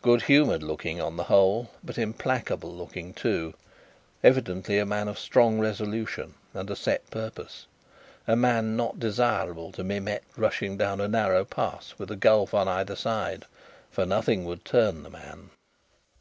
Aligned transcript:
Good 0.00 0.22
humoured 0.22 0.62
looking 0.62 1.00
on 1.00 1.16
the 1.16 1.24
whole, 1.24 1.68
but 1.82 1.98
implacable 1.98 2.72
looking, 2.72 3.12
too; 3.12 3.54
evidently 4.22 4.78
a 4.78 4.86
man 4.86 5.08
of 5.08 5.16
a 5.16 5.18
strong 5.18 5.58
resolution 5.58 6.34
and 6.54 6.70
a 6.70 6.76
set 6.76 7.10
purpose; 7.10 7.66
a 8.28 8.36
man 8.36 8.76
not 8.76 9.00
desirable 9.00 9.72
to 9.72 9.82
be 9.82 9.98
met, 9.98 10.22
rushing 10.36 10.76
down 10.76 11.00
a 11.00 11.08
narrow 11.08 11.44
pass 11.44 11.94
with 11.98 12.12
a 12.12 12.16
gulf 12.16 12.54
on 12.54 12.68
either 12.68 12.94
side, 12.94 13.44
for 13.90 14.06
nothing 14.06 14.44
would 14.44 14.64
turn 14.64 15.02
the 15.02 15.10
man. 15.10 15.50